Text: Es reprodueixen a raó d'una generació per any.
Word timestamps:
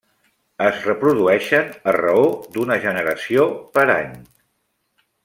Es 0.67 0.79
reprodueixen 0.85 1.69
a 1.91 1.95
raó 1.99 2.23
d'una 2.57 2.79
generació 2.89 3.47
per 3.77 3.85
any. 4.01 4.21